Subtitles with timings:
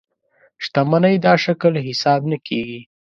[0.63, 2.79] شتمنۍ دا شکل حساب نه کېږي.